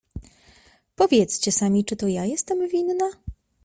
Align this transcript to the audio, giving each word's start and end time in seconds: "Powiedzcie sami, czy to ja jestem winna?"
"Powiedzcie 0.95 1.51
sami, 1.51 1.85
czy 1.85 1.95
to 1.95 2.07
ja 2.07 2.25
jestem 2.25 2.67
winna?" 2.67 3.09